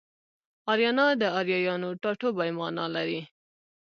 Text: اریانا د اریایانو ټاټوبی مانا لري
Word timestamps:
اریانا 0.71 1.07
د 1.21 1.23
اریایانو 1.39 1.89
ټاټوبی 2.01 2.51
مانا 2.57 2.85
لري 2.95 3.21